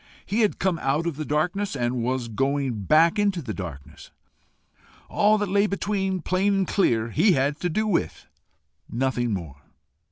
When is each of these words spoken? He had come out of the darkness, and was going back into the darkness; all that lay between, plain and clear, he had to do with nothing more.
He 0.25 0.39
had 0.39 0.57
come 0.57 0.79
out 0.81 1.05
of 1.05 1.15
the 1.15 1.25
darkness, 1.25 1.75
and 1.75 2.01
was 2.01 2.27
going 2.27 2.85
back 2.85 3.19
into 3.19 3.39
the 3.39 3.53
darkness; 3.53 4.09
all 5.09 5.37
that 5.37 5.47
lay 5.47 5.67
between, 5.67 6.21
plain 6.21 6.55
and 6.55 6.67
clear, 6.67 7.11
he 7.11 7.33
had 7.33 7.59
to 7.59 7.69
do 7.69 7.85
with 7.85 8.25
nothing 8.89 9.31
more. 9.31 9.57